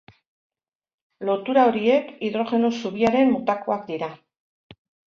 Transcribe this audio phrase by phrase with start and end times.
[1.29, 4.15] Lotura horiek hidrogeno zubiaren motakoak dira.